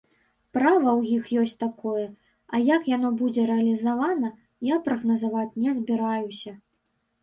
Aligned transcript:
Права 0.57 0.89
ў 0.99 1.19
іх 1.19 1.23
ёсць 1.41 1.59
такое, 1.65 2.07
а 2.53 2.63
як 2.73 2.81
яно 2.95 3.13
будзе 3.21 3.47
рэалізавана, 3.53 4.35
я 4.73 4.83
прагназаваць 4.89 5.49
не 5.65 5.71
збіраюся. 5.81 6.61